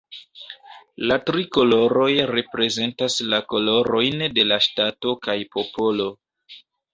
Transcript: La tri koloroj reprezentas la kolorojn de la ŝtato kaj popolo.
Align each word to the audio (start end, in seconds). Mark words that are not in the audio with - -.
La 1.09 1.17
tri 1.27 1.43
koloroj 1.57 2.07
reprezentas 2.31 3.17
la 3.35 3.41
kolorojn 3.53 4.25
de 4.39 4.47
la 4.49 4.59
ŝtato 4.69 5.13
kaj 5.29 5.37
popolo. 5.59 6.11